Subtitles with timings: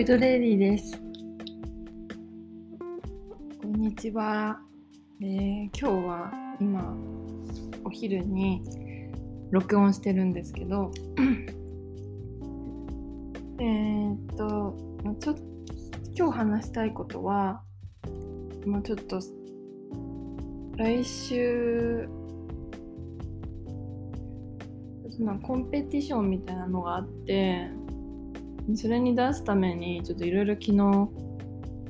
[0.00, 0.98] イドレディです。
[3.60, 4.58] こんにちは。
[5.20, 6.96] えー今日は今
[7.84, 8.62] お昼に
[9.50, 10.90] 録音してるんですけど、
[13.60, 14.74] えーっと、
[15.20, 15.36] ちょっ
[16.16, 17.60] 今日話したいことは、
[18.64, 19.20] まあ、ちょっと
[20.78, 22.08] 来週
[25.42, 27.68] コンペティションみたいなのがあって
[28.76, 31.08] それに出すためにちょっといろいろ昨日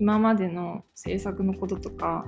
[0.00, 2.24] 今までの制作のこととか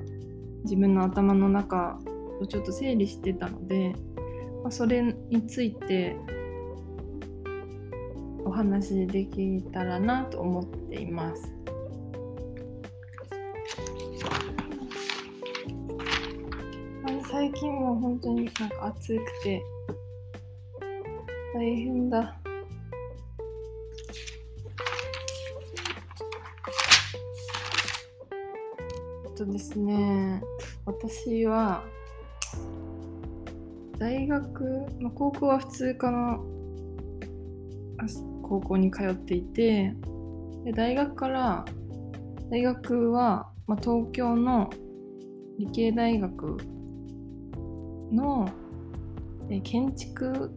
[0.64, 1.98] 自分の頭の中
[2.40, 3.94] をちょっと整理してたので、
[4.62, 6.16] まあ、それについて
[8.44, 11.52] お話できたらなと思っています。
[17.30, 19.62] 最近も本当になんか暑くて
[21.52, 22.44] 大変だ。
[29.45, 30.42] とですね、
[30.87, 31.84] 私は
[33.98, 36.45] 大学、まあ、高校は普通科の
[38.42, 39.95] 高校に通っていて
[40.65, 41.65] で大学から
[42.50, 44.70] 大学は、まあ、東京の
[45.59, 46.56] 理系大学
[48.12, 48.50] の
[49.62, 50.53] 建築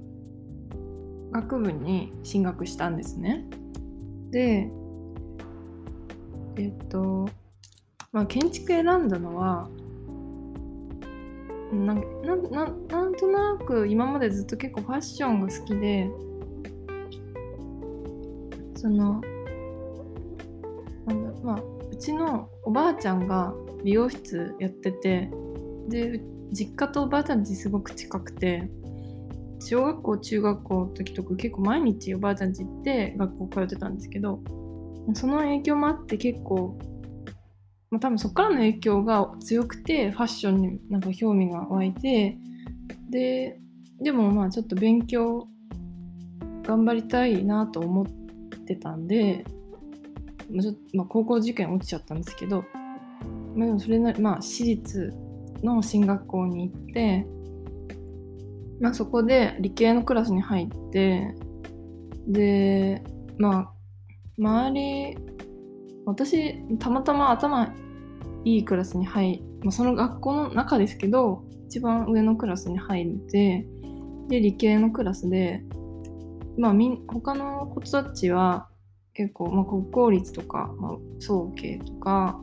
[1.31, 3.45] 学部に進学したんですね。
[4.31, 4.69] で、
[6.57, 7.29] えっと、
[8.17, 9.69] まあ、建築選んだのは、
[11.71, 16.09] ななななんとなく今までずっと結構ファッションが好きで、
[18.75, 19.21] その、
[21.05, 25.29] なんだまあ、うちのおばあちゃんが美容室やってて、
[25.87, 26.19] で、
[26.51, 28.67] 実家とおばあちゃんちすごく近くて、
[29.59, 34.39] 小学校中学校の時とか結構毎日おばあちゃん家行って学校通ってたんですけど
[35.13, 36.77] その影響もあって結構、
[37.89, 42.37] まあ、多分そっからの影響が強くてファッションになんか興味が湧いて
[43.09, 43.59] で
[44.01, 45.47] でもまあちょっと勉強
[46.63, 48.05] 頑張りたいなと思っ
[48.65, 49.45] てたんで、
[50.51, 52.65] まあちょっとまあ、高校受験落ちちゃったんですけど、
[53.55, 55.13] まあ、でもそれなりまあ私立
[55.63, 57.25] の進学校に行って
[58.79, 61.33] まあ、そこで理系のクラスに入って
[62.27, 63.01] で
[63.37, 63.73] まあ
[64.37, 65.17] 周り
[66.07, 67.73] 私たまたま頭
[68.45, 73.65] いいクラスに入まあ、その学校の中ですけど一番上のクラスに入って
[74.29, 75.63] で理系のクラスで
[76.57, 78.69] まあみん他の子たちは
[79.13, 82.39] 結構、まあ、国公立とか、まあ、早慶とか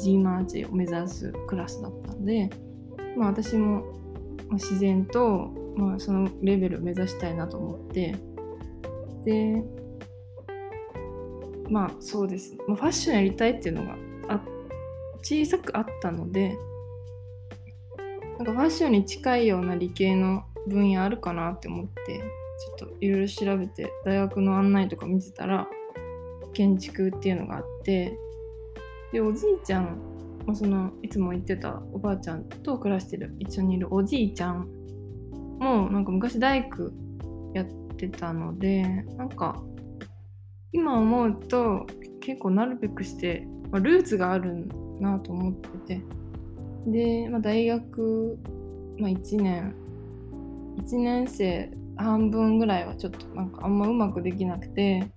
[0.00, 2.48] G マーチを目指すクラスだったんで、
[3.16, 3.84] まあ、私も
[4.52, 8.16] 自然と、まあ、そのレベルを目指したいなと思って
[9.24, 9.62] で
[11.68, 13.96] まあそうです、まあ、ファッションやりたいっていうのが
[14.28, 14.40] あ
[15.22, 16.56] 小さくあったので
[18.38, 25.68] なんかファッションに近いような理系の分野あるかなって思ってちょっといろいろ調べて大学の案内とか見てたら
[26.52, 28.18] 建築っていうのがあって
[29.12, 30.16] でおじいちゃん
[30.46, 34.68] まあ、そのいつも言ってたおばあちゃんと暮らしてる一緒にいるおじいちゃん
[35.58, 36.92] もなんか昔大工
[37.52, 37.66] やっ
[37.96, 38.82] てたので
[39.16, 39.60] なんか
[40.72, 41.86] 今思うと
[42.20, 44.66] 結構なるべくして、まあ、ルーツがある
[45.00, 46.02] なと思ってて。
[46.86, 48.38] で、まあ、大学、
[48.98, 49.74] まあ、1年
[50.78, 55.10] 1年生半分ぐらいはちょっとなんかあんまうまくできなくて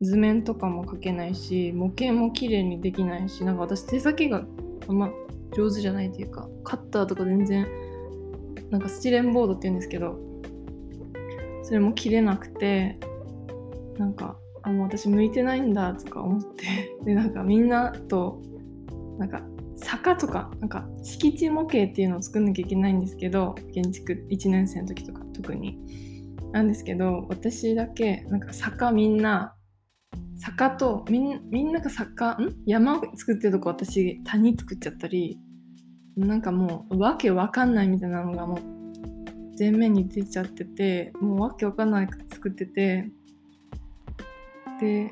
[0.00, 4.44] 図面とかも描けないし模型も綺麗にできないしなんか私手先が
[4.88, 5.10] あんま
[5.56, 7.66] 上手じゃないというかカッターとか全然
[8.70, 10.18] なんかスチレンボードって言うんですけど
[11.62, 12.98] それも切れなくて
[13.98, 16.96] なんかあもう私向いてないんだとか思って。
[17.04, 18.40] でなんかみんなと
[19.18, 19.42] なんか
[19.76, 25.78] 坂とかなんか敷地模型っていうのを作んなきゃいけないんですけど建築1年生の時とか特に。
[26.52, 29.56] なんですけど私だけなんか坂みんな
[30.36, 32.54] 坂とみんみんなが坂ん？
[32.64, 35.40] 山作ってるとこ私谷作っちゃったり
[36.16, 38.60] なんかもうわけわかんないみたいなのがもう
[39.58, 43.10] 前面に出ちゃっててもうわけわかんない作ってて
[44.84, 45.10] で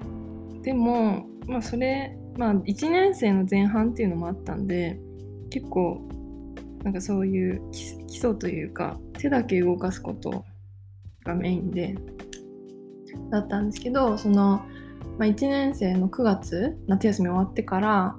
[0.63, 4.99] でもまあそれまあ1年生の前半っていうのもあったんで
[5.51, 6.01] 結構
[6.85, 10.45] なんかそういう基礎というか手だけ動かすこと
[11.25, 11.95] がメインで
[13.31, 14.63] だったんですけどその
[15.19, 18.17] まあ、1年生の9月夏休み終わってから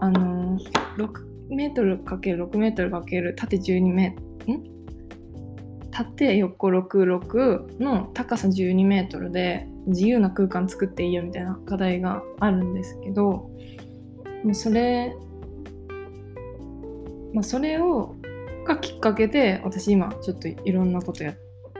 [0.00, 0.58] あの
[0.96, 4.16] 6メートル ×6 メートル×縦12メ
[4.46, 4.78] ん？
[5.90, 13.50] 縦横66の高さ12メートルで自由な空間作っていいよみたいな課題があるんですけど
[14.44, 15.16] もうそれ、
[17.32, 18.16] まあ、それを
[18.66, 21.34] がきっかけで私今ちょっといろんなことや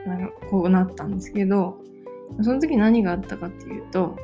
[0.07, 1.79] なんかこうなったんですけど
[2.43, 4.17] その時何があったかっていうと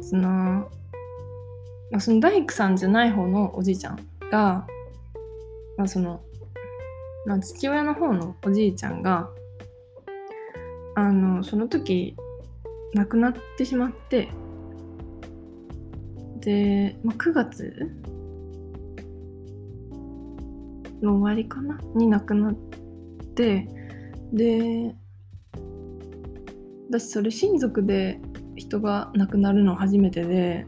[0.00, 0.68] その,、ま
[1.96, 3.96] あ、その大工さんじゃない方のおじいちゃん
[4.30, 4.66] が、
[5.76, 6.22] まあその
[7.26, 9.28] まあ、父親の方のおじいちゃんが
[10.94, 12.16] あのその時
[12.94, 14.28] 亡くなってしまって
[16.40, 17.74] で、まあ、9月
[21.02, 21.78] の終わりかな？
[21.94, 22.54] に亡くなっ
[23.34, 23.68] て
[24.32, 24.94] で
[26.88, 28.20] 私それ親族で
[28.56, 30.66] 人が亡くなるの初めてで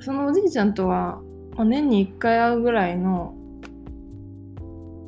[0.00, 1.20] そのおじいちゃんとは、
[1.56, 3.34] まあ、年に1回会うぐらいの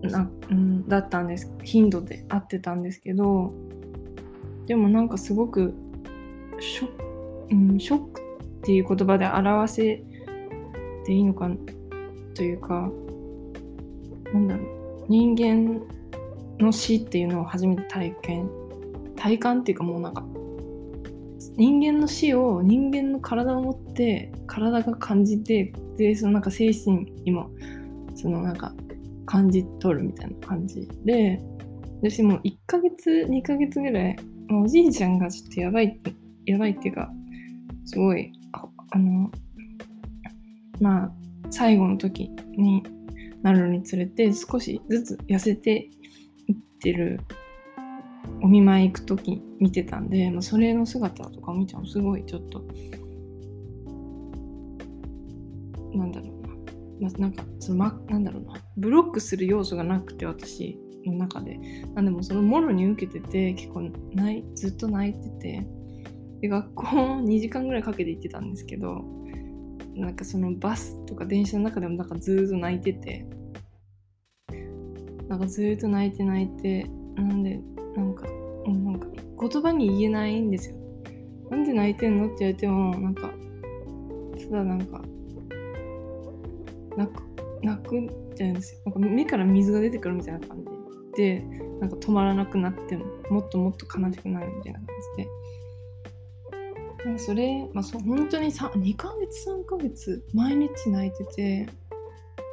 [0.03, 1.53] な、うん、だったんです。
[1.63, 3.53] 頻度で会ってたんですけど
[4.71, 5.75] でもなんかすごく
[6.61, 6.89] ショ,、
[7.51, 10.05] うん、ショックっていう言葉で表せ
[11.05, 11.51] ていいのか
[12.37, 12.89] というか
[14.33, 15.07] なんだろう。
[15.09, 15.83] 人間
[16.61, 18.49] の死っていうのを初めて体験
[19.17, 20.25] 体感っていうかもうなんか
[21.57, 27.51] 人間の死を人間の体を持って体が感じてでそのなんか精神にも
[28.15, 28.73] そのなんか
[29.27, 31.43] 感じ取るみたいな感じで
[32.03, 34.17] 私もう1ヶ月2ヶ月ぐらい
[34.53, 36.01] おじいちゃんがちょっとやばい
[36.47, 37.11] やばいっていうか
[37.87, 39.31] すごいああの
[40.81, 41.13] まあ
[41.51, 42.83] 最後の時に
[43.43, 45.89] なるにつれて少しずつ痩せて
[46.47, 47.21] いってる
[48.43, 52.65] お見舞い行く時見てたんで、まあ、それの姿とか見ちゃうすごいちょっと
[55.95, 56.49] なんだろうな、
[57.01, 58.55] まあ、なんかその、ま、なんだろうな。
[58.77, 60.79] ブロックする要素がなくて私。
[61.07, 61.59] の中で。
[61.95, 65.67] なんでもそのもろに受けてて結構泣ずっと泣いてて。
[66.41, 69.05] で学校2時間ぐらいかけて行ってたんですけど
[69.95, 73.27] なんかそのバスとか電車の中でもなんかずっと泣いてて。
[75.29, 77.61] なんかずっと泣いて泣いてなんで
[77.95, 78.27] なんか
[78.67, 79.07] なんか
[79.41, 80.77] 言葉に言えないんですよ。
[81.51, 83.31] なんで泣いてんのって言われてもなんか
[84.51, 85.01] ただなんか
[86.97, 87.23] 泣く
[87.63, 88.81] 泣くじゃないですよ。
[88.87, 90.80] なんか目から水が出てくるみたいな感じ
[91.17, 91.41] で
[91.81, 94.87] なんか止まらなくなってももっともっと悲しくなるみたいな感
[95.17, 95.29] じで。
[97.05, 101.69] なんかそれ、まあ、そ本当に2ヶ月3ヶ月毎日泣いてて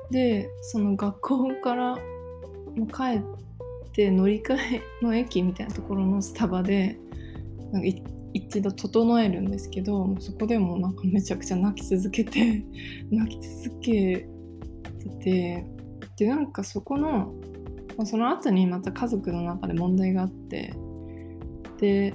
[0.10, 1.98] でその学校から
[2.88, 3.22] 帰っ
[3.92, 6.98] て乗り換えの駅みたいなところのスタバで
[7.72, 7.88] なんか
[8.34, 12.64] 一度整えるんですけどそこでもなんかめちゃくちゃ泣き続けて
[13.12, 14.28] 泣き続け
[15.00, 15.66] てて
[16.18, 17.34] でなんかそこの
[18.06, 20.74] その後にまた家族の中で問題があって
[21.80, 22.14] で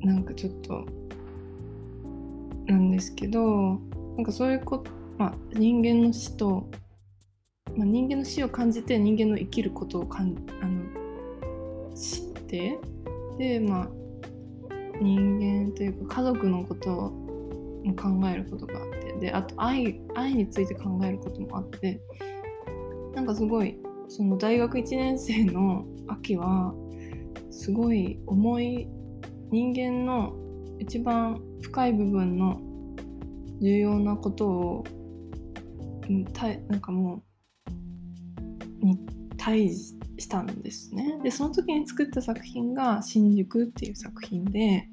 [0.00, 0.86] なんかちょっと
[2.66, 3.78] なんですけど
[4.16, 6.68] なんかそういうこと、まあ、人間の死と、
[7.76, 12.78] まあ、人間の死を感じて人間の生きることをかんあの知って
[13.38, 13.88] でまあ
[15.00, 17.10] 人間というか家族のことを
[17.96, 22.00] 考えることがあってであと愛愛について考えることもあって
[23.18, 23.76] なんかすごい
[24.06, 26.72] その大学1年生の秋は
[27.50, 28.86] すごい重い
[29.50, 30.36] 人間の
[30.78, 32.60] 一番深い部分の
[33.60, 34.84] 重要なことを
[36.32, 37.24] たなんかも
[38.82, 39.00] うに
[39.36, 41.18] 対したんですね。
[41.24, 44.88] でその時に作った作品が「新宿」っていう作品で、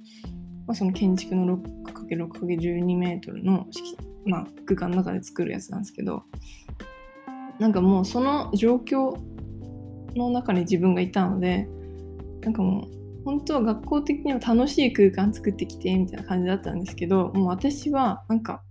[0.65, 3.67] まあ、その建築の 6×6×12 メートルの、
[4.25, 6.23] まあ、空間の中で作るやつなんですけど
[7.59, 9.17] なんかもうその状況
[10.15, 11.67] の中に自分がいたので
[12.41, 18.61] なんかもう本当は学校的には楽しい空間作ってきてみたいな感じだったんですけどもう私はなんか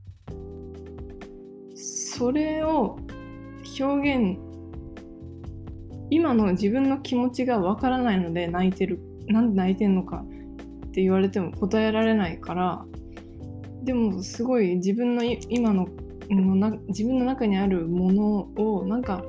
[1.75, 2.99] それを
[3.81, 4.39] 表現
[6.11, 10.25] 今の自分の気持ちがわからないので泣いてるなんで泣いてんのか
[10.87, 12.85] って言われても答えられないから
[13.83, 15.89] でもすごい自分の今の
[16.89, 19.25] 自分の中にあるものをなんか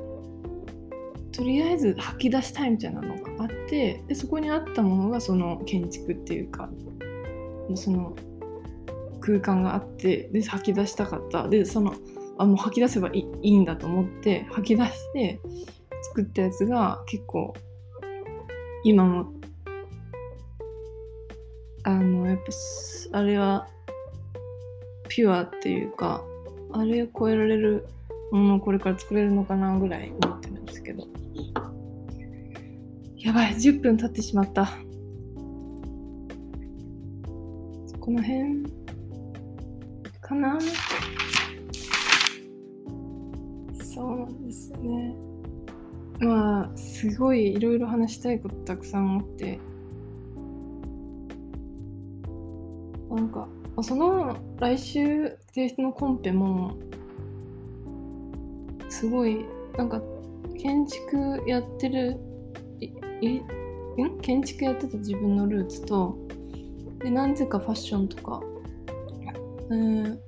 [1.32, 6.70] とりあえず吐き出したいみたいなのがあってでそこにあったものがその建築っていうか
[7.76, 8.16] その
[9.20, 11.48] 空間があってで吐き出したかった。
[11.50, 11.96] でその
[12.38, 15.40] あもう吐き出せばいいんだと思って吐き出して
[16.04, 17.54] 作ったやつが結構
[18.84, 19.34] 今も
[21.84, 23.68] あのやっぱあれは
[25.08, 26.24] ピュアっていうか
[26.78, 27.88] あれを超えられる
[28.32, 31.08] ものをこれから作れるのかなぐらい思ってるんですけど。
[33.16, 34.66] やばい10分経ってしまった。
[38.00, 38.66] この辺
[40.20, 40.60] かな？
[43.82, 45.16] そうなんですよね。
[46.20, 49.60] まあすごいいろいろ話したいことたくさんあって。
[53.10, 53.48] なんか
[53.84, 56.76] その来週提出のコンペも
[58.90, 59.46] すごい
[59.78, 60.02] なんか
[60.58, 62.18] 建築やってる
[63.22, 63.42] い
[64.02, 64.20] ん？
[64.22, 66.18] 建築やってた自分のルーツと
[67.00, 68.42] でなぜかファッションとか
[69.70, 70.20] うんな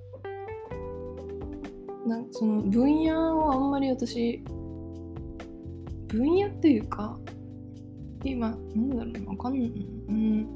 [2.32, 4.44] その分野をあんまり私
[6.08, 7.18] 分野っていうか
[8.24, 9.70] 今なんだろうなわかんない、
[10.10, 10.48] うん、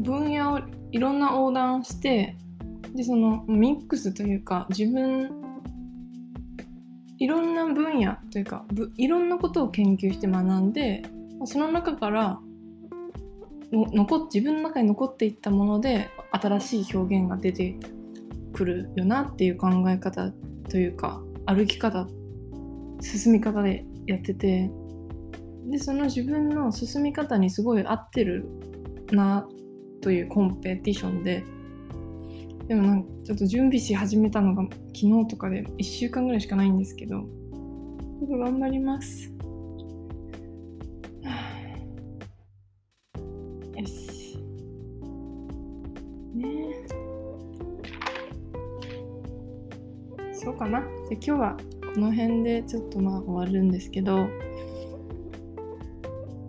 [0.00, 0.60] 分野を
[0.92, 2.36] いろんな横断して
[2.94, 5.30] でそのミックスというか自分
[7.18, 8.64] いろんな分野というか
[8.96, 11.02] いろんなことを研究して学んで
[11.44, 12.38] その中から
[13.72, 17.76] 残自分の中に残っていったもので新しい表現が出て
[18.52, 20.30] くるよなっていう考え方
[20.68, 22.06] というか歩き方
[23.00, 24.70] 進み方でやってて
[25.66, 28.46] でその自分の進み方にすごい合ってる
[29.10, 29.46] な
[30.06, 31.42] というコンペティションで
[32.68, 34.62] でもなんかちょっと準備し始めたのが
[34.94, 37.24] 昨日とかで1週間ぐらいしかないんですけど
[38.20, 39.32] 僕頑張ります。
[43.74, 44.38] よし。
[46.36, 46.68] ね
[50.32, 50.82] そうかな。
[51.08, 51.56] で今日は
[51.96, 54.28] この辺でちょっとまあ終わるんですけど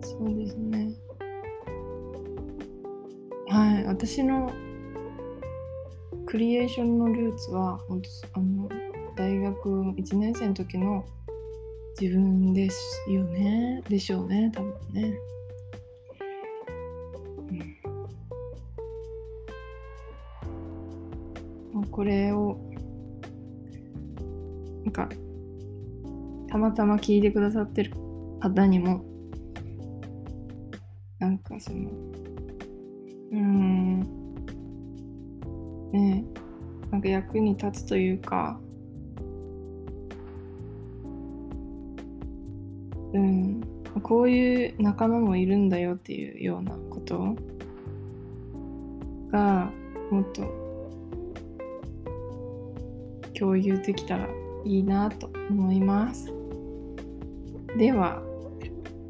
[0.00, 1.07] そうですね
[3.68, 3.84] はい。
[3.84, 4.50] 私の
[6.24, 8.68] クリエーションのルーツは本当あの
[9.14, 11.04] 大学1年生の時の
[12.00, 13.82] 自分ですよね。
[13.86, 15.14] でしょうね多分ね。
[21.74, 22.58] うん、これを
[24.84, 25.10] なんか
[26.48, 27.92] たまたま聞いてくださってる
[28.40, 29.04] 方にも
[31.18, 31.90] なんかその
[33.32, 34.00] うん。
[35.92, 36.24] ね。
[36.90, 38.58] なんか役に立つというか。
[43.12, 43.60] うん。
[44.02, 47.36] こういう仲間もいるんだよっていうようなこと
[49.32, 49.70] が
[50.10, 50.42] もっと
[53.38, 54.28] 共有できたら
[54.64, 56.32] いいなと思います。
[57.76, 58.22] では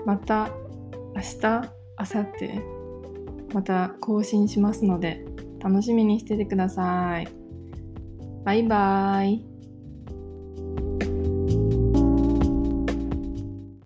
[0.04, 0.50] また
[1.14, 2.77] 明日明後日。
[3.52, 5.24] また更新しますので
[5.60, 7.28] 楽しみにしててください。
[8.44, 9.47] バイバーイ。